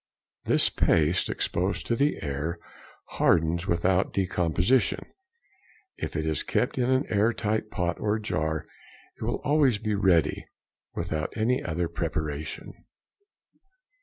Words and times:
This 0.45 0.71
paste 0.71 1.29
exposed 1.29 1.85
to 1.85 1.95
the 1.95 2.23
air 2.23 2.57
hardens 3.05 3.67
without 3.67 4.11
decomposition. 4.13 5.05
If 5.95 6.15
it 6.15 6.25
is 6.25 6.41
kept 6.41 6.79
in 6.79 6.89
an 6.89 7.05
air 7.07 7.31
tight 7.33 7.69
pot 7.69 7.99
or 7.99 8.17
jar, 8.17 8.65
it 9.17 9.23
will 9.23 9.37
be 9.37 9.43
always 9.43 9.79
ready, 9.85 10.47
without 10.95 11.31
any 11.37 11.63
other 11.63 11.87
preparation. 11.87 12.73